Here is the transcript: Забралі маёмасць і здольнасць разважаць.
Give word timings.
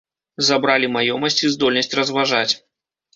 Забралі 0.45 0.87
маёмасць 0.95 1.37
і 1.47 1.51
здольнасць 1.57 1.93
разважаць. 1.99 2.49